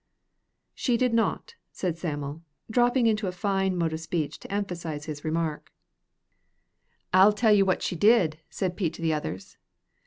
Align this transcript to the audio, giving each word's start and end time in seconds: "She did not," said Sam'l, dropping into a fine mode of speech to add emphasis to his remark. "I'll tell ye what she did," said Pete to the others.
"She 0.73 0.97
did 0.97 1.13
not," 1.13 1.53
said 1.71 1.95
Sam'l, 1.95 2.41
dropping 2.71 3.05
into 3.05 3.27
a 3.27 3.31
fine 3.31 3.77
mode 3.77 3.93
of 3.93 3.99
speech 3.99 4.39
to 4.39 4.51
add 4.51 4.57
emphasis 4.57 5.03
to 5.05 5.11
his 5.11 5.23
remark. 5.23 5.71
"I'll 7.13 7.33
tell 7.33 7.53
ye 7.53 7.61
what 7.61 7.83
she 7.83 7.95
did," 7.95 8.39
said 8.49 8.75
Pete 8.75 8.95
to 8.95 9.03
the 9.03 9.13
others. 9.13 9.57